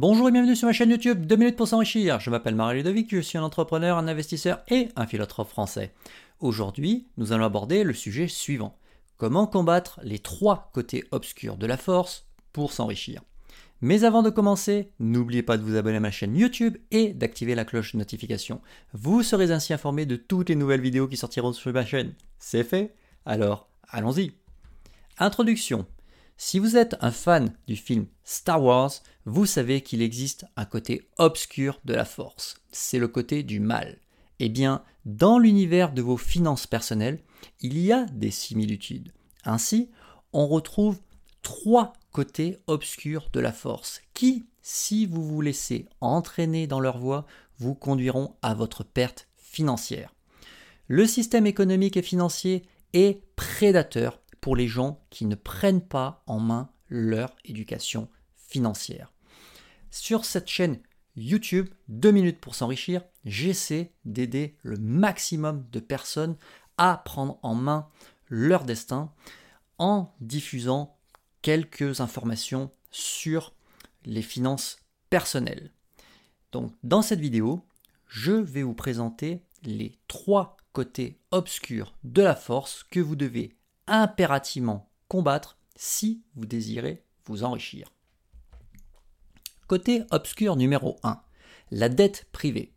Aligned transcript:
Bonjour 0.00 0.28
et 0.28 0.30
bienvenue 0.30 0.54
sur 0.54 0.68
ma 0.68 0.72
chaîne 0.72 0.90
YouTube 0.90 1.26
2 1.26 1.34
minutes 1.34 1.56
pour 1.56 1.66
s'enrichir. 1.66 2.20
Je 2.20 2.30
m'appelle 2.30 2.54
Marie 2.54 2.76
Ludovic, 2.76 3.10
je 3.10 3.18
suis 3.18 3.36
un 3.36 3.42
entrepreneur, 3.42 3.98
un 3.98 4.06
investisseur 4.06 4.62
et 4.68 4.90
un 4.94 5.08
philosophe 5.08 5.48
français. 5.48 5.92
Aujourd'hui, 6.38 7.08
nous 7.16 7.32
allons 7.32 7.46
aborder 7.46 7.82
le 7.82 7.92
sujet 7.92 8.28
suivant. 8.28 8.78
Comment 9.16 9.48
combattre 9.48 9.98
les 10.04 10.20
trois 10.20 10.70
côtés 10.72 11.02
obscurs 11.10 11.56
de 11.56 11.66
la 11.66 11.76
force 11.76 12.28
pour 12.52 12.72
s'enrichir. 12.72 13.22
Mais 13.80 14.04
avant 14.04 14.22
de 14.22 14.30
commencer, 14.30 14.92
n'oubliez 15.00 15.42
pas 15.42 15.56
de 15.56 15.64
vous 15.64 15.74
abonner 15.74 15.96
à 15.96 16.00
ma 16.00 16.12
chaîne 16.12 16.36
YouTube 16.36 16.76
et 16.92 17.12
d'activer 17.12 17.56
la 17.56 17.64
cloche 17.64 17.94
de 17.94 17.98
notification. 17.98 18.60
Vous 18.92 19.24
serez 19.24 19.50
ainsi 19.50 19.72
informé 19.72 20.06
de 20.06 20.14
toutes 20.14 20.50
les 20.50 20.54
nouvelles 20.54 20.80
vidéos 20.80 21.08
qui 21.08 21.16
sortiront 21.16 21.52
sur 21.52 21.72
ma 21.72 21.84
chaîne. 21.84 22.14
C'est 22.38 22.62
fait? 22.62 22.94
Alors, 23.26 23.68
allons-y. 23.88 24.30
Introduction. 25.18 25.86
Si 26.40 26.60
vous 26.60 26.76
êtes 26.76 26.96
un 27.00 27.10
fan 27.10 27.52
du 27.66 27.74
film 27.74 28.06
Star 28.22 28.62
Wars, 28.62 28.92
vous 29.24 29.44
savez 29.44 29.80
qu'il 29.80 30.00
existe 30.00 30.44
un 30.54 30.66
côté 30.66 31.08
obscur 31.18 31.80
de 31.84 31.94
la 31.94 32.04
force. 32.04 32.60
C'est 32.70 33.00
le 33.00 33.08
côté 33.08 33.42
du 33.42 33.58
mal. 33.58 33.98
Eh 34.38 34.48
bien, 34.48 34.84
dans 35.04 35.40
l'univers 35.40 35.92
de 35.92 36.00
vos 36.00 36.16
finances 36.16 36.68
personnelles, 36.68 37.18
il 37.60 37.76
y 37.76 37.90
a 37.90 38.04
des 38.12 38.30
similitudes. 38.30 39.12
Ainsi, 39.44 39.90
on 40.32 40.46
retrouve 40.46 41.00
trois 41.42 41.92
côtés 42.12 42.58
obscurs 42.68 43.30
de 43.32 43.40
la 43.40 43.52
force 43.52 44.00
qui, 44.14 44.46
si 44.62 45.06
vous 45.06 45.24
vous 45.24 45.40
laissez 45.40 45.86
entraîner 46.00 46.68
dans 46.68 46.78
leur 46.78 46.98
voie, 46.98 47.26
vous 47.58 47.74
conduiront 47.74 48.36
à 48.42 48.54
votre 48.54 48.84
perte 48.84 49.26
financière. 49.34 50.14
Le 50.86 51.04
système 51.04 51.48
économique 51.48 51.96
et 51.96 52.02
financier 52.02 52.62
est 52.92 53.24
prédateur 53.34 54.20
pour 54.40 54.56
les 54.56 54.68
gens 54.68 55.04
qui 55.10 55.26
ne 55.26 55.34
prennent 55.34 55.86
pas 55.86 56.22
en 56.26 56.40
main 56.40 56.70
leur 56.88 57.34
éducation 57.44 58.08
financière. 58.36 59.12
Sur 59.90 60.24
cette 60.24 60.48
chaîne 60.48 60.80
YouTube, 61.16 61.68
2 61.88 62.10
minutes 62.10 62.40
pour 62.40 62.54
s'enrichir, 62.54 63.02
j'essaie 63.24 63.92
d'aider 64.04 64.56
le 64.62 64.76
maximum 64.76 65.66
de 65.70 65.80
personnes 65.80 66.36
à 66.76 67.02
prendre 67.04 67.38
en 67.42 67.54
main 67.54 67.88
leur 68.28 68.64
destin 68.64 69.12
en 69.78 70.14
diffusant 70.20 70.96
quelques 71.42 72.00
informations 72.00 72.70
sur 72.90 73.54
les 74.04 74.22
finances 74.22 74.78
personnelles. 75.10 75.72
Donc 76.52 76.72
dans 76.82 77.02
cette 77.02 77.20
vidéo, 77.20 77.64
je 78.06 78.32
vais 78.32 78.62
vous 78.62 78.74
présenter 78.74 79.42
les 79.62 79.98
trois 80.08 80.56
côtés 80.72 81.18
obscurs 81.30 81.96
de 82.04 82.22
la 82.22 82.36
force 82.36 82.84
que 82.84 83.00
vous 83.00 83.16
devez 83.16 83.57
impérativement 83.88 84.90
combattre 85.08 85.58
si 85.76 86.22
vous 86.34 86.46
désirez 86.46 87.04
vous 87.26 87.44
enrichir. 87.44 87.92
Côté 89.66 90.02
obscur 90.10 90.56
numéro 90.56 90.96
1, 91.02 91.20
la 91.72 91.88
dette 91.88 92.26
privée. 92.32 92.72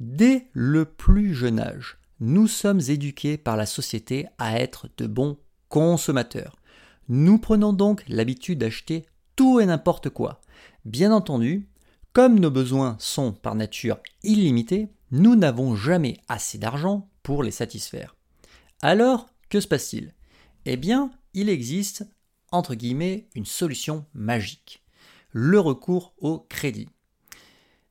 Dès 0.00 0.48
le 0.52 0.84
plus 0.84 1.34
jeune 1.34 1.58
âge, 1.58 1.98
nous 2.20 2.46
sommes 2.46 2.80
éduqués 2.88 3.36
par 3.36 3.56
la 3.56 3.66
société 3.66 4.26
à 4.38 4.58
être 4.58 4.88
de 4.96 5.06
bons 5.06 5.38
consommateurs. 5.68 6.56
Nous 7.08 7.38
prenons 7.38 7.72
donc 7.72 8.04
l'habitude 8.08 8.60
d'acheter 8.60 9.06
tout 9.36 9.60
et 9.60 9.66
n'importe 9.66 10.10
quoi. 10.10 10.40
Bien 10.84 11.12
entendu, 11.12 11.68
comme 12.12 12.38
nos 12.38 12.50
besoins 12.50 12.96
sont 13.00 13.32
par 13.32 13.56
nature 13.56 13.98
illimités, 14.22 14.88
nous 15.10 15.34
n'avons 15.34 15.74
jamais 15.74 16.18
assez 16.28 16.58
d'argent 16.58 17.08
pour 17.22 17.42
les 17.42 17.50
satisfaire. 17.50 18.14
Alors, 18.82 19.28
que 19.48 19.60
se 19.60 19.66
passe-t-il? 19.66 20.14
Eh 20.66 20.76
bien, 20.76 21.10
il 21.34 21.48
existe, 21.48 22.06
entre 22.50 22.74
guillemets, 22.74 23.28
une 23.34 23.46
solution 23.46 24.06
magique. 24.14 24.82
Le 25.30 25.60
recours 25.60 26.14
au 26.18 26.38
crédit. 26.38 26.88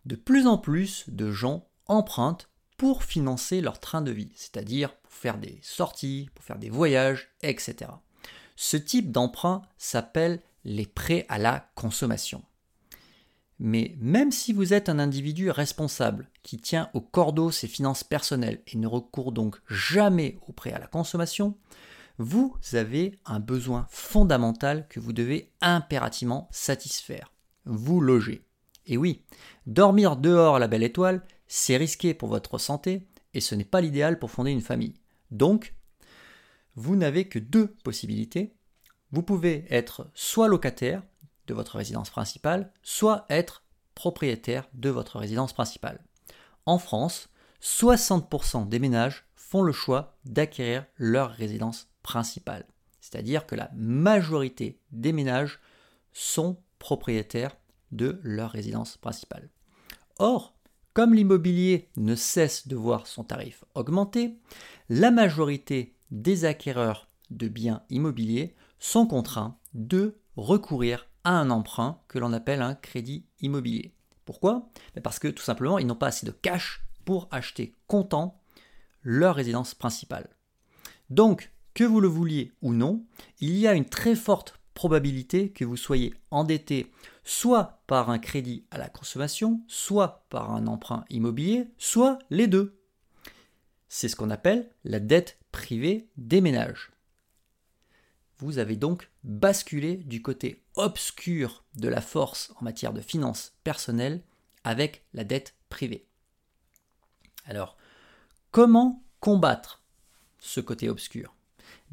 De 0.06 0.16
plus 0.16 0.48
en 0.48 0.58
plus 0.58 1.06
de 1.08 1.32
gens 1.32 1.68
empruntent 1.88 2.50
pour 2.78 3.04
financer 3.04 3.62
leur 3.62 3.80
train 3.80 4.02
de 4.02 4.12
vie, 4.12 4.32
c'est-à-dire 4.36 4.96
pour 4.96 5.14
faire 5.14 5.38
des 5.38 5.60
sorties, 5.62 6.30
pour 6.34 6.44
faire 6.44 6.60
des 6.60 6.70
voyages, 6.70 7.30
etc. 7.42 7.92
Ce 8.56 8.78
type 8.78 9.12
d'emprunt 9.12 9.62
s'appelle 9.78 10.42
les 10.66 10.86
prêts 10.86 11.26
à 11.30 11.38
la 11.38 11.70
consommation. 11.76 12.44
Mais 13.60 13.96
même 14.00 14.32
si 14.32 14.52
vous 14.52 14.74
êtes 14.74 14.90
un 14.90 15.00
individu 15.00 15.50
responsable 15.50 16.30
qui 16.42 16.58
tient 16.58 16.90
au 16.94 17.02
cordeau 17.02 17.52
ses 17.52 17.68
finances 17.68 18.04
personnelles 18.04 18.62
et 18.68 18.78
ne 18.78 18.88
recourt 18.88 19.32
donc 19.32 19.58
jamais 19.70 20.38
au 20.48 20.52
prêt 20.52 20.74
à 20.74 20.80
la 20.80 20.88
consommation, 20.88 21.56
vous 22.20 22.56
avez 22.74 23.20
un 23.26 23.40
besoin 23.40 23.88
fondamental 23.90 24.88
que 24.88 25.00
vous 25.00 25.14
devez 25.14 25.52
impérativement 25.62 26.48
satisfaire. 26.52 27.32
Vous 27.66 28.02
loger. 28.02 28.46
Et 28.86 28.98
oui, 28.98 29.24
dormir 29.66 30.18
dehors 30.18 30.60
la 30.60 30.68
belle 30.68 30.84
étoile, 30.84 31.24
c'est 31.48 31.78
risqué 31.78 32.14
pour 32.14 32.30
votre 32.30 32.58
santé 32.58 33.08
et 33.34 33.42
ce 33.42 33.56
n'est 33.56 33.64
pas 33.64 33.82
l'idéal 33.82 34.20
pour 34.20 34.32
fonder 34.32 34.52
une 34.52 34.62
famille. 34.62 34.96
Donc, 35.32 35.74
vous 36.76 36.96
n'avez 36.96 37.28
que 37.28 37.40
deux 37.40 37.68
possibilités. 37.84 38.56
Vous 39.12 39.24
pouvez 39.24 39.66
être 39.70 40.10
soit 40.14 40.48
locataire 40.48 41.04
de 41.48 41.54
votre 41.54 41.78
résidence 41.78 42.10
principale, 42.10 42.72
soit 42.82 43.26
être 43.30 43.64
propriétaire 43.96 44.68
de 44.74 44.90
votre 44.90 45.20
résidence 45.20 45.54
principale. 45.54 46.04
En 46.66 46.78
France, 46.78 47.30
60% 47.62 48.68
des 48.68 48.80
ménages 48.80 49.26
font 49.36 49.62
le 49.62 49.72
choix 49.72 50.18
d'acquérir 50.26 50.86
leur 50.98 51.32
résidence 51.32 51.93
C'est-à-dire 53.00 53.46
que 53.46 53.56
la 53.56 53.72
majorité 53.76 54.80
des 54.92 55.12
ménages 55.12 55.60
sont 56.12 56.58
propriétaires 56.80 57.58
de 57.92 58.20
leur 58.24 58.52
résidence 58.52 58.98
principale. 58.98 59.50
Or, 60.20 60.56
comme 60.94 61.14
l'immobilier 61.14 61.90
ne 61.98 62.16
cesse 62.16 62.68
de 62.68 62.76
voir 62.76 63.08
son 63.08 63.24
tarif 63.24 63.64
augmenter, 63.74 64.38
la 64.90 65.10
majorité 65.10 65.96
des 66.12 66.46
acquéreurs 66.46 67.08
de 67.32 67.48
biens 67.48 67.82
immobiliers 67.90 68.56
sont 68.80 69.08
contraints 69.08 69.58
de 69.74 70.20
recourir 70.36 71.08
à 71.24 71.32
un 71.32 71.50
emprunt 71.50 72.02
que 72.08 72.20
l'on 72.20 72.34
appelle 72.34 72.62
un 72.62 72.76
crédit 72.76 73.26
immobilier. 73.42 73.96
Pourquoi? 74.26 74.70
Ben 74.94 75.02
Parce 75.02 75.20
que 75.20 75.28
tout 75.28 75.44
simplement, 75.44 75.80
ils 75.80 75.88
n'ont 75.88 75.96
pas 75.96 76.08
assez 76.08 76.26
de 76.26 76.32
cash 76.32 76.86
pour 77.06 77.28
acheter 77.32 77.76
comptant 77.88 78.42
leur 79.02 79.36
résidence 79.36 79.74
principale. 79.74 80.30
Donc, 81.10 81.52
que 81.74 81.84
vous 81.84 82.00
le 82.00 82.08
vouliez 82.08 82.52
ou 82.62 82.74
non, 82.74 83.06
il 83.40 83.58
y 83.58 83.68
a 83.68 83.74
une 83.74 83.86
très 83.86 84.16
forte 84.16 84.60
probabilité 84.74 85.52
que 85.52 85.66
vous 85.66 85.78
soyez 85.78 86.14
endetté 86.32 86.92
soit 87.24 87.82
par 87.88 88.10
un 88.10 88.20
crédit 88.20 88.66
à 88.72 88.78
la 88.78 88.90
consommation, 88.90 89.62
soit 89.68 90.26
par 90.30 90.52
un 90.52 90.68
emprunt 90.68 91.06
immobilier, 91.10 91.68
soit 91.78 92.20
les 92.30 92.48
deux. 92.48 92.80
C'est 93.88 94.10
ce 94.10 94.16
qu'on 94.16 94.32
appelle 94.32 94.70
la 94.84 95.00
dette 95.00 95.38
privée 95.52 96.10
des 96.18 96.42
ménages. 96.42 96.92
Vous 98.40 98.58
avez 98.58 98.76
donc 98.76 99.10
basculé 99.24 99.98
du 99.98 100.22
côté 100.22 100.64
obscur 100.76 101.64
de 101.76 101.88
la 101.88 102.02
force 102.02 102.52
en 102.60 102.64
matière 102.64 102.92
de 102.92 103.02
finances 103.02 103.54
personnelles 103.64 104.22
avec 104.64 105.06
la 105.14 105.24
dette 105.24 105.56
privée. 105.70 106.08
Alors, 107.46 107.78
comment 108.52 109.04
combattre 109.20 109.82
ce 110.40 110.60
côté 110.60 110.90
obscur? 110.90 111.33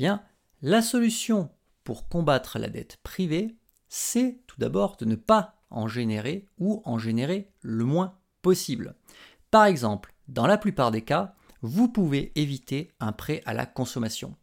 Bien, 0.00 0.22
la 0.62 0.80
solution 0.80 1.50
pour 1.84 2.08
combattre 2.08 2.58
la 2.58 2.70
dette 2.70 2.96
privée, 3.02 3.54
c'est 3.90 4.40
tout 4.46 4.58
d'abord 4.58 4.96
de 4.96 5.04
ne 5.04 5.14
pas 5.14 5.60
en 5.68 5.88
générer 5.88 6.46
ou 6.56 6.80
en 6.86 6.98
générer 6.98 7.50
le 7.60 7.84
moins 7.84 8.16
possible. 8.40 8.94
Par 9.50 9.66
exemple, 9.66 10.14
dans 10.26 10.46
la 10.46 10.56
plupart 10.56 10.90
des 10.90 11.02
cas, 11.02 11.34
vous 11.60 11.86
pouvez 11.86 12.32
éviter 12.34 12.92
un 12.98 13.12
prêt 13.12 13.42
à 13.44 13.52
la 13.52 13.66
consommation. 13.66 14.34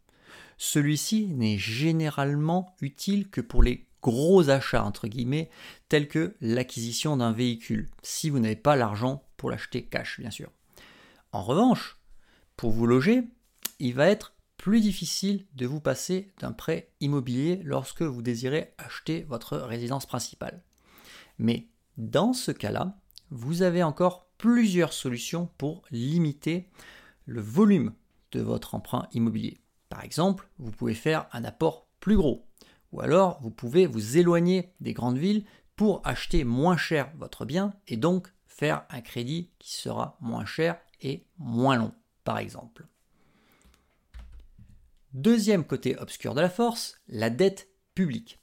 Celui-ci 0.58 1.26
n'est 1.26 1.58
généralement 1.58 2.76
utile 2.80 3.28
que 3.28 3.40
pour 3.40 3.64
les 3.64 3.88
gros 4.00 4.50
achats, 4.50 4.84
entre 4.84 5.08
guillemets, 5.08 5.50
tels 5.88 6.06
que 6.06 6.36
l'acquisition 6.40 7.16
d'un 7.16 7.32
véhicule, 7.32 7.88
si 8.00 8.30
vous 8.30 8.38
n'avez 8.38 8.54
pas 8.54 8.76
l'argent 8.76 9.24
pour 9.36 9.50
l'acheter 9.50 9.82
cash, 9.82 10.20
bien 10.20 10.30
sûr. 10.30 10.52
En 11.32 11.42
revanche, 11.42 11.98
pour 12.56 12.70
vous 12.70 12.86
loger, 12.86 13.24
il 13.80 13.94
va 13.94 14.06
être 14.06 14.34
difficile 14.76 15.46
de 15.54 15.66
vous 15.66 15.80
passer 15.80 16.32
d'un 16.40 16.52
prêt 16.52 16.90
immobilier 17.00 17.60
lorsque 17.64 18.02
vous 18.02 18.22
désirez 18.22 18.74
acheter 18.76 19.22
votre 19.22 19.56
résidence 19.56 20.06
principale. 20.06 20.62
Mais 21.38 21.68
dans 21.96 22.32
ce 22.34 22.52
cas-là, 22.52 22.98
vous 23.30 23.62
avez 23.62 23.82
encore 23.82 24.28
plusieurs 24.36 24.92
solutions 24.92 25.48
pour 25.58 25.82
limiter 25.90 26.68
le 27.24 27.40
volume 27.40 27.94
de 28.32 28.40
votre 28.40 28.74
emprunt 28.74 29.08
immobilier. 29.12 29.58
Par 29.88 30.04
exemple, 30.04 30.48
vous 30.58 30.70
pouvez 30.70 30.94
faire 30.94 31.26
un 31.32 31.44
apport 31.44 31.88
plus 32.00 32.16
gros. 32.16 32.46
Ou 32.92 33.00
alors, 33.00 33.40
vous 33.42 33.50
pouvez 33.50 33.86
vous 33.86 34.18
éloigner 34.18 34.72
des 34.80 34.92
grandes 34.92 35.18
villes 35.18 35.44
pour 35.76 36.00
acheter 36.04 36.44
moins 36.44 36.76
cher 36.76 37.10
votre 37.16 37.44
bien 37.44 37.72
et 37.86 37.96
donc 37.96 38.28
faire 38.46 38.84
un 38.90 39.00
crédit 39.00 39.50
qui 39.58 39.74
sera 39.74 40.18
moins 40.20 40.44
cher 40.44 40.78
et 41.00 41.26
moins 41.38 41.76
long, 41.76 41.92
par 42.24 42.38
exemple. 42.38 42.86
Deuxième 45.18 45.64
côté 45.64 45.96
obscur 45.98 46.32
de 46.36 46.40
la 46.40 46.48
force, 46.48 46.94
la 47.08 47.28
dette 47.28 47.68
publique. 47.96 48.38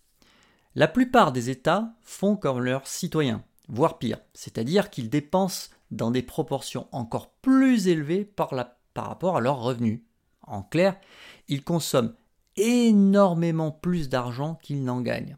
La 0.75 0.89
plupart 0.89 1.31
des 1.31 1.49
États 1.49 1.95
font 2.03 2.35
comme 2.35 2.59
leurs 2.59 2.85
citoyens, 2.85 3.45
voire 3.69 3.97
pire, 3.97 4.19
c'est-à-dire 4.33 4.89
qu'ils 4.89 5.09
dépensent 5.09 5.69
dans 5.91 6.11
des 6.11 6.21
proportions 6.21 6.89
encore 6.91 7.31
plus 7.35 7.87
élevées 7.87 8.25
par, 8.25 8.51
rapport 8.93 9.37
à 9.37 9.39
leurs 9.39 9.61
revenus. 9.61 10.01
En 10.41 10.63
clair, 10.63 10.99
ils 11.47 11.63
consomment 11.63 12.13
énormément 12.57 13.71
plus 13.71 14.09
d'argent 14.09 14.55
qu'ils 14.61 14.83
n'en 14.83 14.99
gagnent. 14.99 15.37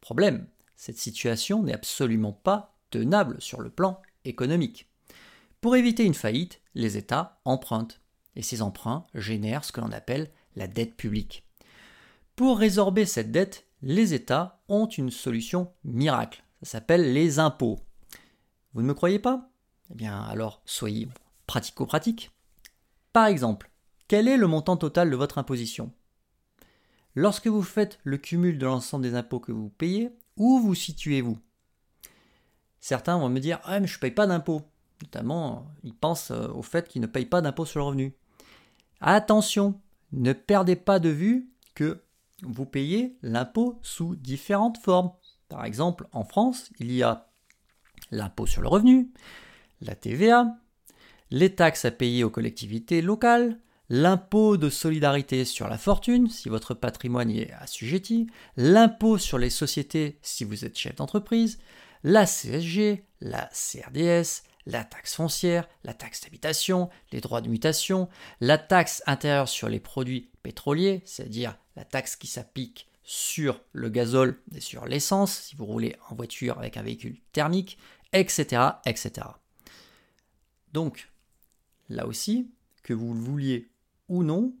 Problème, 0.00 0.46
cette 0.76 0.98
situation 0.98 1.64
n'est 1.64 1.74
absolument 1.74 2.34
pas 2.34 2.78
tenable 2.90 3.42
sur 3.42 3.60
le 3.62 3.70
plan 3.70 4.00
économique. 4.24 4.88
Pour 5.60 5.74
éviter 5.74 6.04
une 6.04 6.14
faillite, 6.14 6.60
les 6.76 6.96
États 6.96 7.40
empruntent, 7.44 8.00
et 8.36 8.42
ces 8.42 8.62
emprunts 8.62 9.06
génèrent 9.14 9.64
ce 9.64 9.72
que 9.72 9.80
l'on 9.80 9.92
appelle 9.92 10.30
la 10.56 10.66
dette 10.66 10.96
publique. 10.96 11.46
Pour 12.36 12.58
résorber 12.58 13.04
cette 13.04 13.32
dette, 13.32 13.66
les 13.82 14.14
États 14.14 14.62
ont 14.68 14.86
une 14.86 15.10
solution 15.10 15.72
miracle. 15.84 16.42
Ça 16.62 16.72
s'appelle 16.72 17.12
les 17.12 17.38
impôts. 17.38 17.80
Vous 18.72 18.82
ne 18.82 18.86
me 18.86 18.94
croyez 18.94 19.18
pas? 19.18 19.50
Eh 19.90 19.94
bien 19.94 20.22
alors 20.22 20.62
soyez 20.64 21.08
pratico-pratiques. 21.46 22.30
Par 23.12 23.26
exemple, 23.26 23.70
quel 24.08 24.28
est 24.28 24.36
le 24.36 24.46
montant 24.46 24.76
total 24.76 25.10
de 25.10 25.16
votre 25.16 25.38
imposition? 25.38 25.92
Lorsque 27.14 27.48
vous 27.48 27.62
faites 27.62 27.98
le 28.04 28.18
cumul 28.18 28.58
de 28.58 28.66
l'ensemble 28.66 29.02
des 29.02 29.14
impôts 29.16 29.40
que 29.40 29.52
vous 29.52 29.68
payez, 29.68 30.10
où 30.36 30.60
vous 30.60 30.74
situez-vous? 30.74 31.38
Certains 32.80 33.18
vont 33.18 33.28
me 33.28 33.40
dire 33.40 33.60
Ah, 33.64 33.80
mais 33.80 33.86
je 33.86 33.96
ne 33.96 34.00
paye 34.00 34.10
pas 34.12 34.26
d'impôts. 34.26 34.62
Notamment, 35.02 35.66
ils 35.82 35.94
pensent 35.94 36.30
euh, 36.30 36.48
au 36.48 36.62
fait 36.62 36.88
qu'ils 36.88 37.02
ne 37.02 37.06
payent 37.06 37.26
pas 37.26 37.40
d'impôts 37.40 37.64
sur 37.64 37.80
le 37.80 37.84
revenu. 37.84 38.14
Attention, 39.00 39.80
ne 40.12 40.32
perdez 40.32 40.76
pas 40.76 40.98
de 40.98 41.08
vue 41.08 41.50
que 41.74 42.02
vous 42.42 42.66
payez 42.66 43.16
l'impôt 43.22 43.78
sous 43.82 44.16
différentes 44.16 44.78
formes. 44.78 45.12
Par 45.48 45.64
exemple, 45.64 46.06
en 46.12 46.24
France, 46.24 46.70
il 46.78 46.92
y 46.92 47.02
a 47.02 47.28
l'impôt 48.10 48.46
sur 48.46 48.62
le 48.62 48.68
revenu, 48.68 49.10
la 49.80 49.94
TVA, 49.94 50.56
les 51.30 51.54
taxes 51.54 51.84
à 51.84 51.90
payer 51.90 52.24
aux 52.24 52.30
collectivités 52.30 53.02
locales, 53.02 53.58
l'impôt 53.88 54.56
de 54.56 54.70
solidarité 54.70 55.44
sur 55.44 55.68
la 55.68 55.78
fortune 55.78 56.28
si 56.28 56.48
votre 56.48 56.74
patrimoine 56.74 57.30
est 57.30 57.52
assujetti, 57.52 58.28
l'impôt 58.56 59.18
sur 59.18 59.38
les 59.38 59.50
sociétés 59.50 60.18
si 60.22 60.44
vous 60.44 60.64
êtes 60.64 60.78
chef 60.78 60.96
d'entreprise, 60.96 61.58
la 62.02 62.26
CSG, 62.26 63.04
la 63.20 63.48
CRDS, 63.52 64.44
la 64.66 64.84
taxe 64.84 65.14
foncière, 65.14 65.68
la 65.84 65.94
taxe 65.94 66.22
d'habitation, 66.22 66.90
les 67.12 67.20
droits 67.20 67.40
de 67.40 67.48
mutation, 67.48 68.08
la 68.40 68.58
taxe 68.58 69.02
intérieure 69.06 69.48
sur 69.48 69.68
les 69.68 69.80
produits 69.80 70.30
pétroliers, 70.42 71.02
c'est-à-dire 71.04 71.56
la 71.76 71.84
taxe 71.84 72.16
qui 72.16 72.26
s'applique 72.26 72.88
sur 73.02 73.60
le 73.72 73.88
gazole 73.88 74.40
et 74.54 74.60
sur 74.60 74.86
l'essence 74.86 75.36
si 75.36 75.56
vous 75.56 75.66
roulez 75.66 75.96
en 76.08 76.14
voiture 76.14 76.58
avec 76.58 76.76
un 76.76 76.82
véhicule 76.82 77.18
thermique, 77.32 77.78
etc. 78.12 78.62
etc. 78.86 79.26
Donc, 80.72 81.10
là 81.88 82.06
aussi, 82.06 82.50
que 82.82 82.92
vous 82.92 83.14
le 83.14 83.20
vouliez 83.20 83.70
ou 84.08 84.22
non, 84.22 84.54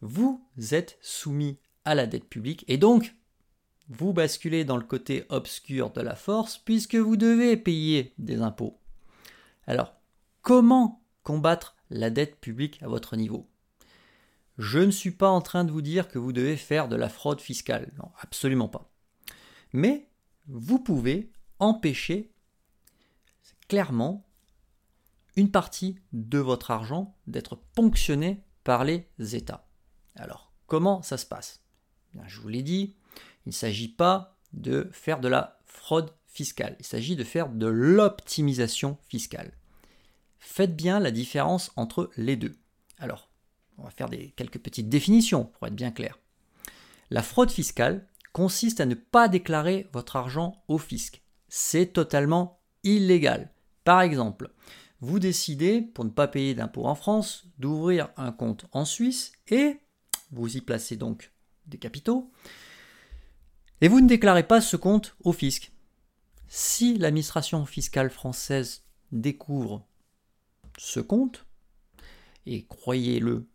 vous 0.00 0.44
êtes 0.72 0.98
soumis 1.00 1.58
à 1.84 1.94
la 1.94 2.06
dette 2.06 2.28
publique 2.28 2.64
et 2.68 2.76
donc 2.76 3.14
vous 3.88 4.12
basculez 4.12 4.64
dans 4.64 4.76
le 4.76 4.84
côté 4.84 5.24
obscur 5.28 5.90
de 5.90 6.00
la 6.00 6.16
force 6.16 6.58
puisque 6.58 6.96
vous 6.96 7.16
devez 7.16 7.56
payer 7.56 8.12
des 8.18 8.42
impôts. 8.42 8.78
Alors, 9.66 9.94
comment 10.42 11.02
combattre 11.22 11.76
la 11.90 12.10
dette 12.10 12.40
publique 12.40 12.82
à 12.82 12.88
votre 12.88 13.16
niveau? 13.16 13.50
Je 14.58 14.78
ne 14.78 14.90
suis 14.90 15.10
pas 15.10 15.28
en 15.28 15.40
train 15.40 15.64
de 15.64 15.72
vous 15.72 15.82
dire 15.82 16.08
que 16.08 16.18
vous 16.18 16.32
devez 16.32 16.56
faire 16.56 16.88
de 16.88 16.96
la 16.96 17.08
fraude 17.08 17.40
fiscale, 17.40 17.92
non, 17.98 18.10
absolument 18.20 18.68
pas. 18.68 18.90
Mais 19.72 20.08
vous 20.46 20.78
pouvez 20.78 21.32
empêcher 21.58 22.32
clairement 23.68 24.26
une 25.36 25.50
partie 25.50 25.98
de 26.12 26.38
votre 26.38 26.70
argent 26.70 27.16
d'être 27.26 27.56
ponctionné 27.74 28.44
par 28.64 28.84
les 28.84 29.06
États. 29.18 29.68
Alors, 30.14 30.52
comment 30.66 31.02
ça 31.02 31.18
se 31.18 31.26
passe? 31.26 31.62
Je 32.26 32.40
vous 32.40 32.48
l'ai 32.48 32.62
dit, 32.62 32.96
il 33.44 33.50
ne 33.50 33.52
s'agit 33.52 33.88
pas 33.88 34.38
de 34.54 34.88
faire 34.92 35.20
de 35.20 35.28
la 35.28 35.60
fraude 35.66 36.10
il 36.40 36.86
s'agit 36.86 37.16
de 37.16 37.24
faire 37.24 37.48
de 37.48 37.66
l'optimisation 37.66 38.98
fiscale. 39.08 39.52
Faites 40.38 40.76
bien 40.76 41.00
la 41.00 41.10
différence 41.10 41.72
entre 41.76 42.10
les 42.16 42.36
deux. 42.36 42.54
Alors, 42.98 43.30
on 43.78 43.84
va 43.84 43.90
faire 43.90 44.10
quelques 44.36 44.58
petites 44.58 44.88
définitions 44.88 45.44
pour 45.44 45.66
être 45.66 45.74
bien 45.74 45.90
clair. 45.90 46.18
La 47.10 47.22
fraude 47.22 47.50
fiscale 47.50 48.06
consiste 48.32 48.80
à 48.80 48.86
ne 48.86 48.94
pas 48.94 49.28
déclarer 49.28 49.88
votre 49.92 50.16
argent 50.16 50.62
au 50.68 50.78
fisc. 50.78 51.22
C'est 51.48 51.92
totalement 51.92 52.60
illégal. 52.82 53.50
Par 53.84 54.00
exemple, 54.00 54.50
vous 55.00 55.18
décidez, 55.18 55.82
pour 55.82 56.04
ne 56.04 56.10
pas 56.10 56.28
payer 56.28 56.54
d'impôts 56.54 56.86
en 56.86 56.94
France, 56.94 57.46
d'ouvrir 57.58 58.08
un 58.16 58.32
compte 58.32 58.66
en 58.72 58.84
Suisse 58.84 59.32
et 59.48 59.78
vous 60.32 60.56
y 60.56 60.60
placez 60.60 60.96
donc 60.96 61.32
des 61.66 61.78
capitaux 61.78 62.30
et 63.80 63.88
vous 63.88 64.00
ne 64.00 64.08
déclarez 64.08 64.46
pas 64.46 64.60
ce 64.60 64.76
compte 64.76 65.16
au 65.22 65.32
fisc. 65.32 65.72
Si 66.48 66.96
l'administration 66.96 67.66
fiscale 67.66 68.10
française 68.10 68.84
découvre 69.12 69.86
ce 70.78 71.00
compte, 71.00 71.46
et 72.46 72.64
croyez-le, 72.66 73.48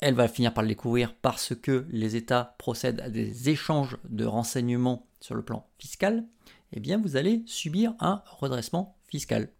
elle 0.00 0.14
va 0.14 0.28
finir 0.28 0.54
par 0.54 0.62
le 0.62 0.68
découvrir 0.68 1.14
parce 1.14 1.54
que 1.54 1.86
les 1.90 2.16
États 2.16 2.54
procèdent 2.58 3.00
à 3.00 3.10
des 3.10 3.48
échanges 3.48 3.98
de 4.08 4.24
renseignements 4.24 5.06
sur 5.20 5.34
le 5.34 5.42
plan 5.42 5.68
fiscal, 5.78 6.26
eh 6.72 6.80
bien 6.80 6.98
vous 6.98 7.16
allez 7.16 7.42
subir 7.46 7.94
un 8.00 8.22
redressement 8.26 8.96
fiscal 9.08 9.50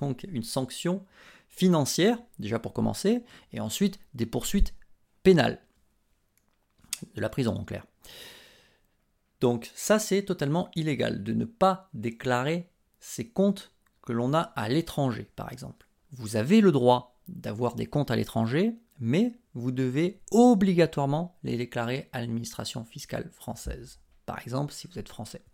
donc 0.00 0.26
une 0.30 0.42
sanction 0.42 1.04
financière, 1.48 2.18
déjà 2.38 2.58
pour 2.58 2.72
commencer, 2.72 3.22
et 3.52 3.60
ensuite 3.60 3.98
des 4.14 4.26
poursuites 4.26 4.74
pénales. 5.22 5.60
De 7.14 7.20
la 7.20 7.28
prison 7.28 7.54
en 7.54 7.64
clair. 7.64 7.86
Donc 9.40 9.70
ça 9.74 9.98
c'est 9.98 10.24
totalement 10.24 10.70
illégal 10.74 11.22
de 11.22 11.32
ne 11.32 11.44
pas 11.44 11.90
déclarer 11.94 12.70
ces 13.00 13.28
comptes 13.28 13.72
que 14.02 14.12
l'on 14.12 14.34
a 14.34 14.40
à 14.40 14.68
l'étranger 14.68 15.30
par 15.36 15.52
exemple. 15.52 15.86
Vous 16.12 16.36
avez 16.36 16.60
le 16.60 16.72
droit 16.72 17.20
d'avoir 17.28 17.74
des 17.74 17.86
comptes 17.86 18.10
à 18.10 18.16
l'étranger, 18.16 18.74
mais 18.98 19.32
vous 19.54 19.72
devez 19.72 20.20
obligatoirement 20.30 21.36
les 21.42 21.56
déclarer 21.56 22.08
à 22.12 22.20
l'administration 22.20 22.84
fiscale 22.84 23.30
française. 23.30 24.00
Par 24.24 24.40
exemple 24.40 24.72
si 24.72 24.86
vous 24.86 24.98
êtes 24.98 25.08
français. 25.08 25.44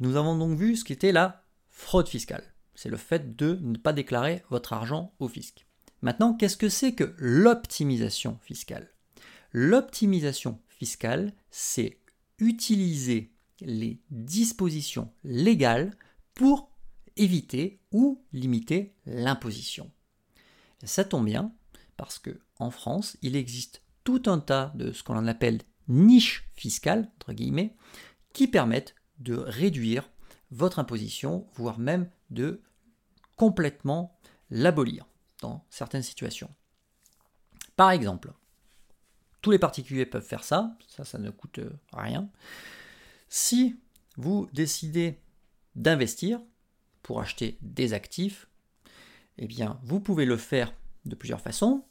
Nous 0.00 0.16
avons 0.16 0.36
donc 0.38 0.56
vu 0.56 0.76
ce 0.76 0.84
qu'était 0.84 1.12
la 1.12 1.44
fraude 1.70 2.08
fiscale. 2.08 2.44
C'est 2.74 2.88
le 2.88 2.96
fait 2.96 3.34
de 3.34 3.58
ne 3.60 3.76
pas 3.76 3.92
déclarer 3.92 4.44
votre 4.50 4.72
argent 4.72 5.12
au 5.18 5.26
fisc. 5.26 5.66
Maintenant, 6.00 6.34
qu'est-ce 6.34 6.56
que 6.56 6.68
c'est 6.68 6.92
que 6.94 7.14
l'optimisation 7.18 8.38
fiscale? 8.42 8.92
L'optimisation 9.50 10.60
fiscale, 10.78 11.34
c'est 11.50 11.98
utiliser 12.38 13.32
les 13.60 14.00
dispositions 14.10 15.12
légales 15.24 15.96
pour 16.34 16.70
éviter 17.16 17.80
ou 17.90 18.24
limiter 18.32 18.94
l'imposition. 19.06 19.90
Ça 20.84 21.04
tombe 21.04 21.24
bien 21.24 21.52
parce 21.96 22.18
que 22.18 22.40
en 22.58 22.70
France, 22.70 23.16
il 23.22 23.36
existe 23.36 23.82
tout 24.04 24.22
un 24.26 24.38
tas 24.38 24.72
de 24.76 24.92
ce 24.92 25.02
qu'on 25.02 25.26
appelle 25.26 25.60
niches 25.88 26.48
fiscales 26.54 27.10
entre 27.16 27.32
guillemets 27.32 27.76
qui 28.32 28.46
permettent 28.46 28.94
de 29.18 29.34
réduire 29.34 30.08
votre 30.50 30.78
imposition, 30.78 31.46
voire 31.54 31.78
même 31.78 32.08
de 32.30 32.62
complètement 33.36 34.18
l'abolir 34.50 35.06
dans 35.40 35.64
certaines 35.70 36.02
situations. 36.02 36.54
Par 37.76 37.90
exemple, 37.90 38.32
les 39.50 39.58
particuliers 39.58 40.06
peuvent 40.06 40.24
faire 40.24 40.44
ça, 40.44 40.76
ça, 40.86 41.04
ça 41.04 41.18
ne 41.18 41.30
coûte 41.30 41.60
rien. 41.92 42.28
Si 43.28 43.76
vous 44.16 44.48
décidez 44.52 45.18
d'investir 45.74 46.40
pour 47.02 47.20
acheter 47.20 47.58
des 47.62 47.92
actifs, 47.92 48.48
eh 49.38 49.46
bien, 49.46 49.78
vous 49.84 50.00
pouvez 50.00 50.24
le 50.24 50.36
faire 50.36 50.72
de 51.04 51.14
plusieurs 51.14 51.40
façons. 51.40 51.84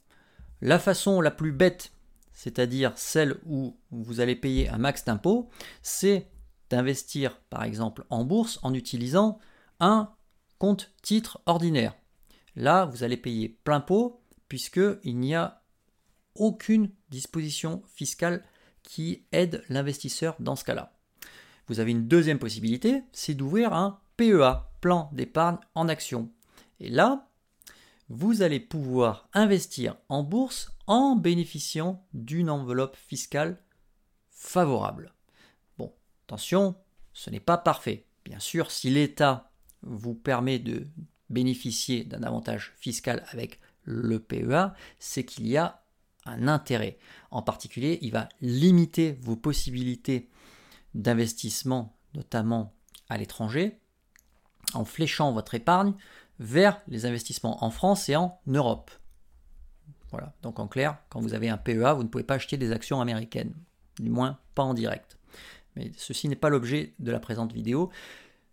La 0.62 0.80
façon 0.80 1.22
la 1.22 1.32
plus 1.32 1.52
bête, 1.52 1.92
c'est-à-dire 2.34 2.92
celle 2.98 3.40
où 3.46 3.78
vous 3.92 4.20
allez 4.20 4.36
payer 4.36 4.70
un 4.70 4.78
max 4.78 5.06
d'impôts, 5.06 5.50
c'est 5.82 6.28
d'investir 6.70 7.40
par 7.50 7.64
exemple 7.64 8.06
en 8.10 8.26
bourse 8.26 8.60
en 8.64 8.74
utilisant 8.74 9.40
un 9.80 10.14
compte 10.60 10.92
titre 11.02 11.42
ordinaire. 11.46 11.96
Là, 12.56 12.86
vous 12.86 13.04
allez 13.04 13.18
payer 13.18 13.50
plein 13.64 13.80
pot 13.80 14.22
puisqu'il 14.50 15.18
n'y 15.20 15.36
a 15.36 15.62
aucune 16.40 16.92
disposition 17.10 17.84
fiscale 17.94 18.44
qui 18.84 19.26
aide 19.32 19.64
l'investisseur 19.70 20.36
dans 20.40 20.56
ce 20.56 20.64
cas-là. 20.64 20.94
Vous 21.68 21.80
avez 21.80 21.92
une 21.92 22.08
deuxième 22.08 22.40
possibilité, 22.40 23.04
c'est 23.12 23.34
d'ouvrir 23.34 23.74
un 23.74 24.00
PEA, 24.16 24.70
plan 24.80 25.10
d'épargne 25.12 25.58
en 25.76 25.90
action. 25.90 26.32
Et 26.80 26.90
là, 26.90 27.28
vous 28.10 28.42
allez 28.42 28.60
pouvoir 28.60 29.28
investir 29.34 29.98
en 30.08 30.24
bourse 30.24 30.72
en 30.88 31.16
bénéficiant 31.16 32.06
d'une 32.14 32.50
enveloppe 32.50 32.96
fiscale 32.96 33.62
favorable. 34.30 35.14
Attention, 36.28 36.76
ce 37.14 37.30
n'est 37.30 37.40
pas 37.40 37.58
parfait. 37.58 38.06
Bien 38.26 38.40
sûr, 38.40 38.70
si 38.70 38.90
l'État 38.90 39.50
vous 39.82 40.14
permet 40.14 40.60
de 40.60 40.86
bénéficier 41.30 42.04
d'un 42.04 42.22
avantage 42.24 42.74
fiscal 42.76 43.24
avec 43.30 43.62
le 43.84 44.20
PEA, 44.20 44.74
c'est 45.00 45.24
qu'il 45.24 45.48
y 45.48 45.56
a 45.56 45.86
un 46.28 46.48
intérêt. 46.48 46.98
En 47.32 47.42
particulier, 47.42 48.00
il 48.02 48.12
va 48.12 48.30
limiter 48.42 49.18
vos 49.22 49.36
possibilités 49.36 50.30
d'investissement, 50.94 51.96
notamment 52.14 52.74
à 53.10 53.18
l'étranger, 53.18 53.80
en 54.74 54.86
fléchant 54.86 55.32
votre 55.32 55.56
épargne 55.56 55.94
vers 56.40 56.82
les 56.88 57.06
investissements 57.06 57.64
en 57.64 57.70
France 57.70 58.10
et 58.10 58.16
en 58.16 58.40
Europe. 58.48 58.92
Voilà, 60.12 60.34
donc 60.42 60.60
en 60.60 60.68
clair, 60.68 60.98
quand 61.10 61.20
vous 61.20 61.34
avez 61.34 61.50
un 61.50 61.58
PEA, 61.58 61.94
vous 61.94 62.04
ne 62.04 62.08
pouvez 62.08 62.24
pas 62.24 62.36
acheter 62.36 62.58
des 62.58 62.72
actions 62.72 63.02
américaines, 63.02 63.54
du 64.00 64.10
moins 64.10 64.40
pas 64.56 64.64
en 64.64 64.74
direct. 64.74 65.18
Mais 65.76 65.92
ceci 65.98 66.28
n'est 66.30 66.36
pas 66.36 66.50
l'objet 66.50 66.94
de 67.00 67.12
la 67.12 67.20
présente 67.20 67.54
vidéo. 67.54 67.92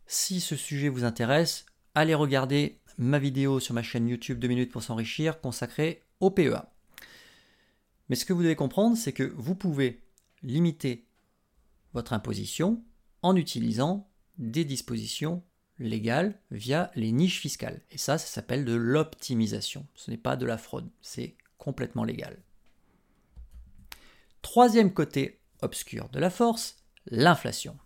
Si 0.06 0.40
ce 0.40 0.56
sujet 0.56 0.88
vous 0.88 1.04
intéresse, 1.04 1.64
allez 1.94 2.14
regarder 2.14 2.80
ma 2.98 3.18
vidéo 3.18 3.60
sur 3.60 3.74
ma 3.74 3.82
chaîne 3.82 4.08
YouTube 4.08 4.38
2 4.38 4.48
minutes 4.48 4.72
pour 4.72 4.82
s'enrichir 4.82 5.40
consacrée 5.40 6.02
au 6.20 6.30
PEA. 6.30 6.73
Mais 8.08 8.16
ce 8.16 8.24
que 8.24 8.32
vous 8.32 8.42
devez 8.42 8.56
comprendre, 8.56 8.96
c'est 8.96 9.12
que 9.12 9.32
vous 9.36 9.54
pouvez 9.54 10.02
limiter 10.42 11.06
votre 11.92 12.12
imposition 12.12 12.82
en 13.22 13.36
utilisant 13.36 14.08
des 14.38 14.64
dispositions 14.64 15.42
légales 15.78 16.38
via 16.50 16.90
les 16.94 17.12
niches 17.12 17.40
fiscales. 17.40 17.82
Et 17.90 17.98
ça, 17.98 18.18
ça 18.18 18.26
s'appelle 18.26 18.64
de 18.64 18.74
l'optimisation. 18.74 19.86
Ce 19.94 20.10
n'est 20.10 20.16
pas 20.16 20.36
de 20.36 20.46
la 20.46 20.58
fraude, 20.58 20.88
c'est 21.00 21.36
complètement 21.58 22.04
légal. 22.04 22.42
Troisième 24.42 24.92
côté 24.92 25.40
obscur 25.62 26.08
de 26.10 26.18
la 26.18 26.30
force, 26.30 26.76
l'inflation. 27.06 27.78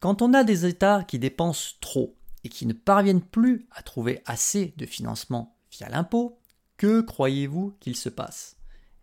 Quand 0.00 0.20
on 0.20 0.34
a 0.34 0.44
des 0.44 0.66
États 0.66 1.04
qui 1.04 1.18
dépensent 1.18 1.74
trop 1.80 2.16
et 2.44 2.48
qui 2.48 2.66
ne 2.66 2.72
parviennent 2.72 3.22
plus 3.22 3.66
à 3.70 3.82
trouver 3.82 4.22
assez 4.26 4.74
de 4.76 4.86
financement 4.86 5.56
via 5.70 5.88
l'impôt, 5.88 6.38
que 6.76 7.00
croyez-vous 7.00 7.76
qu'il 7.80 7.96
se 7.96 8.08
passe? 8.08 8.55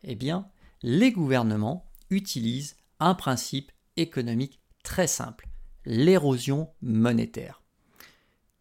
Eh 0.04 0.16
bien, 0.16 0.48
les 0.82 1.12
gouvernements 1.12 1.90
utilisent 2.10 2.78
un 3.00 3.16
principe 3.16 3.72
économique 3.96 4.60
très 4.84 5.08
simple, 5.08 5.48
l'érosion 5.86 6.70
monétaire. 6.82 7.62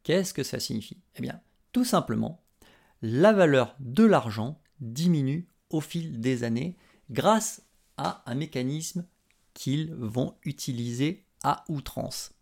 Qu'est-ce 0.03 0.35
que 0.35 0.43
ça 0.43 0.61
signifie? 0.61 1.01
Eh 1.17 1.23
bien, 1.23 1.41
tout 1.73 1.85
simplement, 1.85 2.43
la 3.03 3.33
valeur 3.33 3.77
de 3.81 4.05
l'argent 4.05 4.61
diminue 4.81 5.49
au 5.71 5.81
fil 5.81 6.21
des 6.21 6.45
années 6.45 6.77
grâce 7.11 7.63
à 7.97 8.23
un 8.31 8.35
mécanisme 8.35 9.07
qu'ils 9.55 9.93
vont 9.95 10.37
utiliser 10.45 11.25
à 11.43 11.65
outrance. 11.69 12.33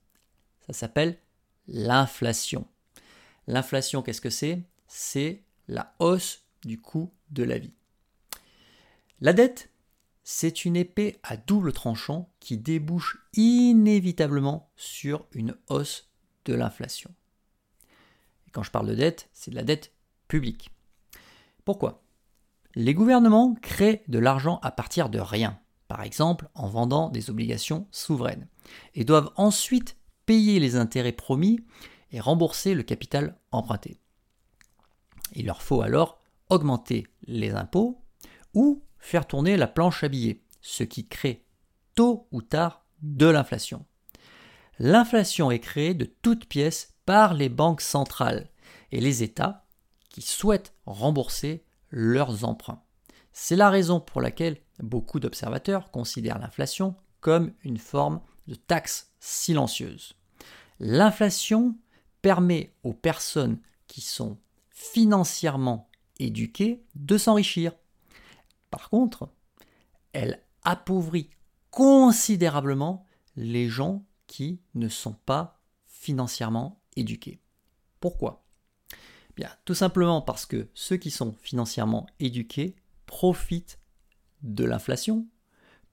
Ça 0.66 0.72
s'appelle 0.72 1.18
l'inflation. 1.66 2.66
L'inflation, 3.46 4.02
qu'est-ce 4.02 4.20
que 4.20 4.30
c'est? 4.30 4.62
C'est 4.86 5.42
la 5.68 5.94
hausse 5.98 6.44
du 6.62 6.80
coût 6.80 7.12
de 7.30 7.42
la 7.42 7.58
vie. 7.58 7.72
La 9.22 9.34
dette, 9.34 9.70
c'est 10.22 10.64
une 10.64 10.76
épée 10.76 11.18
à 11.22 11.36
double 11.36 11.72
tranchant 11.72 12.32
qui 12.40 12.56
débouche 12.56 13.18
inévitablement 13.34 14.70
sur 14.76 15.26
une 15.32 15.56
hausse 15.68 16.10
de 16.46 16.54
l'inflation. 16.54 17.10
Quand 18.52 18.62
je 18.62 18.70
parle 18.70 18.88
de 18.88 18.94
dette, 18.94 19.28
c'est 19.34 19.50
de 19.50 19.56
la 19.56 19.62
dette 19.62 19.92
publique. 20.26 20.70
Pourquoi? 21.66 22.02
Les 22.74 22.94
gouvernements 22.94 23.54
créent 23.60 24.04
de 24.08 24.18
l'argent 24.18 24.58
à 24.62 24.70
partir 24.70 25.10
de 25.10 25.18
rien, 25.18 25.60
par 25.86 26.02
exemple 26.02 26.48
en 26.54 26.68
vendant 26.68 27.10
des 27.10 27.28
obligations 27.28 27.86
souveraines, 27.90 28.48
et 28.94 29.04
doivent 29.04 29.32
ensuite 29.36 29.96
payer 30.24 30.60
les 30.60 30.76
intérêts 30.76 31.12
promis 31.12 31.60
et 32.12 32.20
rembourser 32.20 32.74
le 32.74 32.84
capital 32.84 33.36
emprunté. 33.52 34.00
Il 35.34 35.46
leur 35.46 35.62
faut 35.62 35.82
alors 35.82 36.22
augmenter 36.48 37.06
les 37.26 37.50
impôts 37.50 38.02
ou 38.54 38.82
faire 39.00 39.26
tourner 39.26 39.56
la 39.56 39.66
planche 39.66 40.04
à 40.04 40.08
billets, 40.08 40.42
ce 40.60 40.84
qui 40.84 41.08
crée 41.08 41.44
tôt 41.94 42.28
ou 42.30 42.42
tard 42.42 42.84
de 43.02 43.26
l'inflation. 43.26 43.84
L'inflation 44.78 45.50
est 45.50 45.58
créée 45.58 45.94
de 45.94 46.04
toutes 46.04 46.46
pièces 46.46 46.94
par 47.04 47.34
les 47.34 47.48
banques 47.48 47.80
centrales 47.80 48.48
et 48.92 49.00
les 49.00 49.22
États 49.22 49.66
qui 50.08 50.22
souhaitent 50.22 50.74
rembourser 50.86 51.64
leurs 51.90 52.44
emprunts. 52.44 52.82
C'est 53.32 53.56
la 53.56 53.70
raison 53.70 54.00
pour 54.00 54.20
laquelle 54.20 54.58
beaucoup 54.78 55.20
d'observateurs 55.20 55.90
considèrent 55.90 56.38
l'inflation 56.38 56.94
comme 57.20 57.52
une 57.62 57.78
forme 57.78 58.20
de 58.46 58.54
taxe 58.54 59.12
silencieuse. 59.20 60.14
L'inflation 60.78 61.76
permet 62.22 62.74
aux 62.82 62.94
personnes 62.94 63.58
qui 63.86 64.00
sont 64.00 64.38
financièrement 64.70 65.88
éduquées 66.18 66.82
de 66.94 67.18
s'enrichir. 67.18 67.72
Par 68.70 68.90
contre, 68.90 69.28
elle 70.12 70.42
appauvrit 70.62 71.30
considérablement 71.70 73.06
les 73.36 73.68
gens 73.68 74.04
qui 74.26 74.60
ne 74.74 74.88
sont 74.88 75.14
pas 75.14 75.60
financièrement 75.86 76.80
éduqués. 76.96 77.40
Pourquoi? 78.00 78.44
Bien, 79.36 79.50
tout 79.64 79.74
simplement 79.74 80.22
parce 80.22 80.46
que 80.46 80.68
ceux 80.74 80.96
qui 80.96 81.10
sont 81.10 81.32
financièrement 81.40 82.06
éduqués 82.18 82.76
profitent 83.06 83.78
de 84.42 84.64
l'inflation 84.64 85.26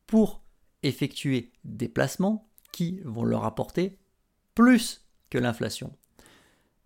pour 0.06 0.42
effectuer 0.84 1.52
des 1.64 1.90
placements 1.90 2.50
qui 2.72 3.00
vont 3.04 3.24
leur 3.24 3.46
apporter 3.46 4.00
plus 4.56 5.06
que 5.30 5.38
l'inflation. 5.38 5.96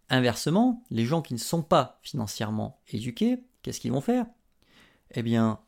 Inversement, 0.09 0.83
les 0.89 1.05
gens 1.05 1.21
qui 1.21 1.33
ne 1.33 1.39
sont 1.39 1.63
pas 1.63 1.99
financièrement 2.01 2.81
éduqués, 2.89 3.43
qu'est-ce 3.61 3.79
qu'ils 3.79 3.91
vont 3.91 4.01
faire? 4.01 4.25
Eh 5.11 5.23
bien, 5.23 5.59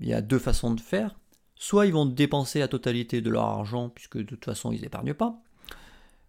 il 0.00 0.08
y 0.08 0.14
a 0.14 0.22
deux 0.22 0.38
façons 0.38 0.72
de 0.72 0.80
faire. 0.80 1.18
Soit 1.54 1.86
ils 1.86 1.92
vont 1.92 2.06
dépenser 2.06 2.60
la 2.60 2.68
totalité 2.68 3.20
de 3.20 3.30
leur 3.30 3.44
argent, 3.44 3.88
puisque 3.88 4.18
de 4.18 4.22
toute 4.22 4.44
façon 4.44 4.72
ils 4.72 4.82
n'épargnent 4.82 5.14
pas. 5.14 5.40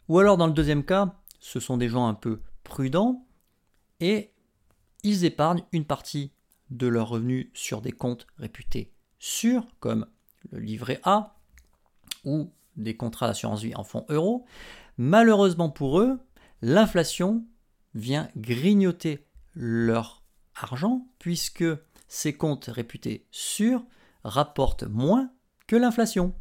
Ou 0.07 0.19
alors 0.19 0.37
dans 0.37 0.47
le 0.47 0.53
deuxième 0.53 0.83
cas, 0.83 1.15
ce 1.39 1.59
sont 1.59 1.77
des 1.77 1.89
gens 1.89 2.07
un 2.07 2.15
peu 2.15 2.41
prudents 2.63 3.25
et 3.99 4.31
ils 5.03 5.25
épargnent 5.25 5.63
une 5.71 5.85
partie 5.85 6.31
de 6.71 6.87
leurs 6.87 7.09
revenus 7.09 7.49
sur 7.53 7.81
des 7.81 7.91
comptes 7.91 8.27
réputés 8.37 8.91
sûrs, 9.19 9.67
comme 9.79 10.07
le 10.51 10.59
livret 10.59 10.99
A 11.03 11.35
ou 12.25 12.51
des 12.75 12.95
contrats 12.95 13.27
d'assurance 13.27 13.61
vie 13.61 13.75
en 13.75 13.83
fonds 13.83 14.05
euros. 14.09 14.45
Malheureusement 14.97 15.69
pour 15.69 15.99
eux, 15.99 16.19
l'inflation 16.61 17.45
vient 17.93 18.29
grignoter 18.35 19.25
leur 19.55 20.23
argent 20.55 21.07
puisque 21.19 21.65
ces 22.09 22.35
comptes 22.35 22.65
réputés 22.65 23.25
sûrs 23.31 23.85
rapportent 24.25 24.83
moins 24.83 25.31
que 25.67 25.77
l'inflation. 25.77 26.35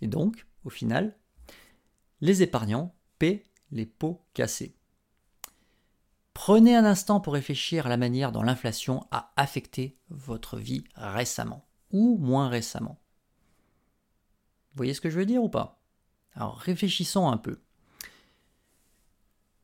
Et 0.00 0.06
donc, 0.06 0.46
au 0.64 0.70
final, 0.70 1.18
les 2.20 2.42
épargnants 2.42 2.94
paient 3.18 3.42
les 3.72 3.86
pots 3.86 4.24
cassés. 4.34 4.76
Prenez 6.34 6.76
un 6.76 6.84
instant 6.84 7.20
pour 7.20 7.32
réfléchir 7.32 7.86
à 7.86 7.88
la 7.88 7.96
manière 7.96 8.32
dont 8.32 8.42
l'inflation 8.42 9.06
a 9.10 9.32
affecté 9.36 9.98
votre 10.10 10.58
vie 10.58 10.84
récemment 10.94 11.66
ou 11.90 12.18
moins 12.18 12.48
récemment. 12.48 13.00
Vous 14.70 14.78
voyez 14.78 14.94
ce 14.94 15.00
que 15.00 15.10
je 15.10 15.18
veux 15.18 15.26
dire 15.26 15.42
ou 15.42 15.48
pas? 15.48 15.80
Alors 16.34 16.58
réfléchissons 16.58 17.28
un 17.28 17.36
peu. 17.38 17.60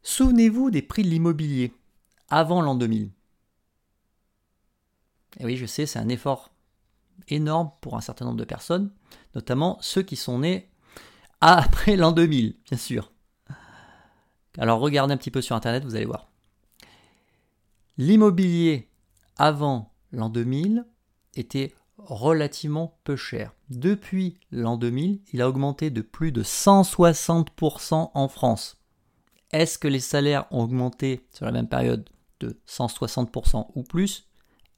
Souvenez-vous 0.02 0.70
des 0.70 0.82
prix 0.82 1.02
de 1.02 1.08
l'immobilier 1.08 1.74
avant 2.28 2.62
l'an 2.62 2.76
2000. 2.76 3.10
Et 5.38 5.44
oui, 5.44 5.56
je 5.56 5.66
sais, 5.66 5.86
c'est 5.86 5.98
un 5.98 6.08
effort 6.08 6.50
énorme 7.28 7.70
pour 7.80 7.96
un 7.96 8.00
certain 8.00 8.24
nombre 8.24 8.38
de 8.38 8.44
personnes, 8.44 8.90
notamment 9.34 9.78
ceux 9.80 10.02
qui 10.02 10.16
sont 10.16 10.40
nés 10.40 10.70
après 11.40 11.96
l'an 11.96 12.12
2000, 12.12 12.56
bien 12.68 12.78
sûr. 12.78 13.12
Alors 14.58 14.80
regardez 14.80 15.14
un 15.14 15.16
petit 15.16 15.30
peu 15.30 15.40
sur 15.40 15.56
Internet, 15.56 15.84
vous 15.84 15.94
allez 15.94 16.04
voir. 16.04 16.30
L'immobilier 17.96 18.88
avant 19.36 19.92
l'an 20.12 20.28
2000 20.28 20.84
était 21.36 21.72
relativement 21.98 22.98
peu 23.04 23.16
cher. 23.16 23.54
Depuis 23.68 24.38
l'an 24.50 24.76
2000, 24.76 25.20
il 25.32 25.42
a 25.42 25.48
augmenté 25.48 25.90
de 25.90 26.02
plus 26.02 26.32
de 26.32 26.42
160% 26.42 28.10
en 28.14 28.28
France. 28.28 28.80
Est-ce 29.52 29.78
que 29.78 29.88
les 29.88 30.00
salaires 30.00 30.46
ont 30.50 30.62
augmenté 30.62 31.26
sur 31.32 31.44
la 31.44 31.52
même 31.52 31.68
période 31.68 32.08
de 32.40 32.58
160% 32.66 33.66
ou 33.74 33.82
plus? 33.82 34.29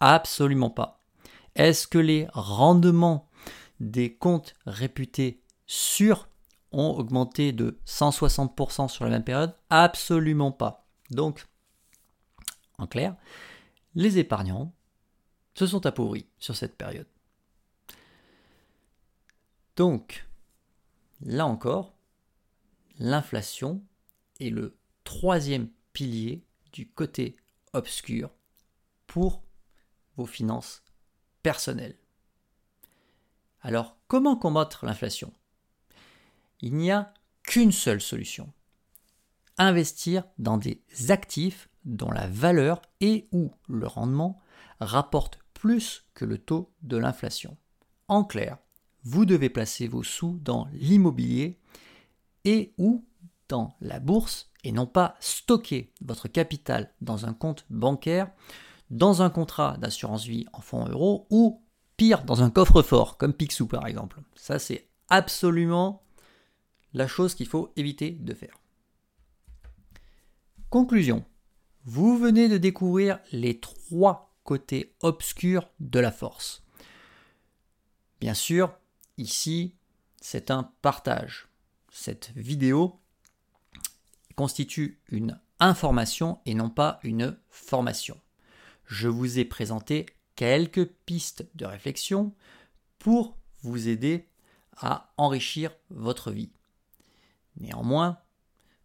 Absolument 0.05 0.69
pas. 0.69 1.01
Est-ce 1.55 1.87
que 1.87 1.99
les 1.99 2.27
rendements 2.33 3.29
des 3.79 4.13
comptes 4.13 4.53
réputés 4.67 5.41
sûrs 5.69 6.29
ont 6.73 6.91
augmenté 6.99 7.53
de 7.53 7.79
160% 7.87 8.89
sur 8.89 9.05
la 9.05 9.11
même 9.13 9.23
période? 9.23 9.55
Absolument 9.71 10.51
pas. 10.51 10.89
Donc, 11.11 11.47
en 12.79 12.89
clair, 12.89 13.15
les 13.95 14.19
épargnants 14.19 14.73
se 15.55 15.69
sont 15.69 15.87
appauvris 15.87 16.27
sur 16.41 16.57
cette 16.57 16.77
période. 16.77 17.07
Donc, 19.77 20.27
là 21.21 21.47
encore, 21.47 21.95
l'inflation 22.99 23.81
est 24.41 24.51
le 24.51 24.77
troisième 25.05 25.69
pilier 25.93 26.43
du 26.73 26.89
côté 26.89 27.37
obscur 27.73 28.31
pour 29.07 29.45
vos 30.17 30.27
finances 30.27 30.83
personnelles. 31.43 31.99
Alors, 33.61 33.97
comment 34.09 34.37
combattre 34.37 34.87
l'inflation? 34.87 35.33
Il 36.61 36.75
n'y 36.75 36.91
a 36.91 37.13
qu'une 37.43 37.73
seule 37.73 38.01
solution. 38.01 38.53
Investir 39.59 40.25
dans 40.39 40.59
des 40.59 40.83
actifs 41.09 41.69
dont 41.85 42.11
la 42.11 42.27
valeur 42.27 42.81
et 43.01 43.29
ou 43.33 43.53
le 43.69 43.87
rendement 43.87 44.41
rapportent 44.81 45.39
plus 45.55 46.05
que 46.15 46.25
le 46.25 46.39
taux 46.39 46.73
de 46.83 46.97
l'inflation. 46.97 47.57
En 48.09 48.25
clair, 48.25 48.59
vous 49.05 49.25
devez 49.25 49.51
placer 49.51 49.89
vos 49.89 50.03
sous 50.03 50.39
dans 50.43 50.69
l'immobilier 50.73 51.59
et 52.45 52.75
ou 52.79 53.05
dans 53.49 53.77
la 53.81 54.01
bourse 54.01 54.51
et 54.65 54.73
non 54.73 54.87
pas 54.87 55.15
stocker 55.21 55.93
votre 56.01 56.29
capital 56.29 56.93
dans 57.01 57.27
un 57.27 57.35
compte 57.35 57.67
bancaire, 57.71 58.31
dans 58.93 59.23
un 59.23 59.31
contrat 59.31 59.77
d'assurance 59.79 60.25
vie 60.27 60.47
en 60.53 60.61
fonds 60.61 60.87
euros 60.87 61.27
ou 61.31 61.61
pire 61.97 62.25
dans 62.25 62.43
un 62.43 62.51
coffre-fort 62.51 63.17
comme 63.17 63.33
Pixou 63.33 63.67
par 63.67 63.87
exemple. 63.87 64.21
Ça 64.37 64.61
c'est 64.61 64.87
absolument 65.09 66.03
la 66.95 67.09
chose 67.09 67.35
qu'il 67.35 67.47
faut 67.49 67.73
éviter 67.75 68.11
de 68.11 68.35
faire. 68.35 68.61
Conclusion. 70.71 71.25
Vous 71.85 72.17
venez 72.17 72.49
de 72.49 72.59
découvrir 72.59 73.19
les 73.33 73.59
trois 73.59 74.33
côtés 74.45 74.95
obscurs 75.01 75.69
de 75.81 75.99
la 75.99 76.13
force. 76.13 76.63
Bien 78.21 78.35
sûr, 78.35 78.73
ici, 79.19 79.75
c'est 80.21 80.51
un 80.51 80.71
partage. 80.81 81.49
Cette 81.91 82.31
vidéo 82.37 83.01
constitue 84.37 85.01
une 85.09 85.41
information 85.59 86.39
et 86.47 86.55
non 86.55 86.71
pas 86.71 87.01
une 87.03 87.37
formation. 87.51 88.21
Je 88.87 89.09
vous 89.09 89.39
ai 89.39 89.45
présenté 89.45 90.07
quelques 90.37 90.87
pistes 91.07 91.47
de 91.55 91.65
réflexion 91.65 92.35
pour 92.99 93.37
vous 93.63 93.89
aider 93.89 94.29
à 94.77 95.13
enrichir 95.17 95.73
votre 95.91 96.31
vie. 96.31 96.51
Néanmoins, 97.61 98.19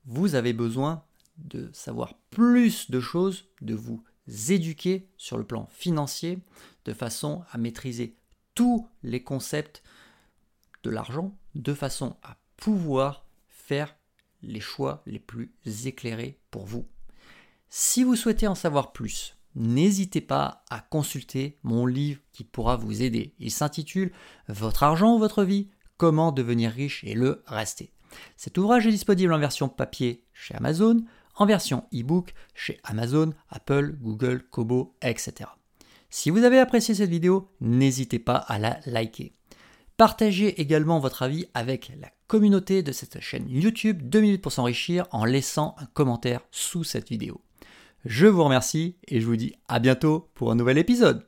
vous 0.06 0.36
avez 0.36 0.54
besoin 0.54 1.04
de 1.38 1.70
savoir 1.74 2.16
plus 2.30 2.90
de 2.92 3.00
choses, 3.00 3.46
de 3.62 3.76
vous 3.76 4.04
éduquer 4.50 5.10
sur 5.18 5.38
le 5.38 5.46
plan 5.46 5.68
financier, 5.72 6.40
de 6.86 6.94
façon 6.94 7.44
à 7.52 7.58
maîtriser 7.58 8.18
tous 8.56 8.88
les 9.04 9.24
concepts 9.24 9.84
de 10.84 10.90
l'argent, 10.90 11.38
de 11.56 11.74
façon 11.74 12.18
à 12.24 12.38
pouvoir 12.58 13.26
faire 13.48 13.96
les 14.42 14.60
choix 14.60 15.04
les 15.06 15.20
plus 15.20 15.52
éclairés 15.86 16.40
pour 16.52 16.66
vous. 16.66 16.88
Si 17.70 18.04
vous 18.04 18.16
souhaitez 18.16 18.48
en 18.48 18.56
savoir 18.56 18.94
plus, 18.94 19.37
n'hésitez 19.58 20.22
pas 20.22 20.64
à 20.70 20.80
consulter 20.80 21.58
mon 21.64 21.86
livre 21.86 22.22
qui 22.32 22.44
pourra 22.44 22.78
vous 22.78 23.02
aider. 23.02 23.34
Il 23.40 23.52
s'intitule 23.52 24.12
Votre 24.48 24.84
argent 24.84 25.16
ou 25.16 25.20
votre 25.20 25.44
vie, 25.44 25.70
comment 25.98 26.32
devenir 26.32 26.72
riche 26.72 27.04
et 27.04 27.16
le 27.16 27.44
rester? 27.48 27.92
Cet 28.38 28.58
ouvrage 28.58 28.88
est 28.88 28.92
disponible 28.92 29.34
en 29.34 29.40
version 29.40 29.68
papier 29.68 30.24
chez 30.34 30.56
Amazon, 30.56 31.04
en 31.36 31.46
version 31.46 31.86
e-book 31.94 32.34
chez 32.56 32.80
Amazon, 32.84 33.34
Apple, 33.50 33.96
Google, 34.00 34.44
Kobo, 34.50 34.96
etc. 35.02 35.50
Si 36.10 36.30
vous 36.30 36.44
avez 36.44 36.60
apprécié 36.60 36.96
cette 36.96 37.10
vidéo, 37.10 37.50
n'hésitez 37.60 38.20
pas 38.20 38.38
à 38.38 38.60
la 38.60 38.80
liker. 38.86 39.34
Partagez 39.98 40.62
également 40.62 41.00
votre 41.00 41.24
avis 41.24 41.48
avec 41.54 41.92
la 42.00 42.10
communauté 42.28 42.84
de 42.84 42.92
cette 42.92 43.20
chaîne 43.20 43.50
YouTube 43.50 44.08
2 44.08 44.22
minutes 44.22 44.42
pour 44.42 44.52
s'enrichir 44.52 45.08
en 45.12 45.26
laissant 45.26 45.76
un 45.80 45.88
commentaire 45.88 46.42
sous 46.52 46.84
cette 46.84 47.10
vidéo. 47.10 47.42
Je 48.10 48.26
vous 48.26 48.46
remercie 48.46 48.96
et 49.10 49.20
je 49.20 49.26
vous 49.26 49.36
dis 49.36 49.54
à 49.68 49.80
bientôt 49.80 50.30
pour 50.34 50.50
un 50.50 50.56
nouvel 50.56 50.78
épisode. 50.78 51.27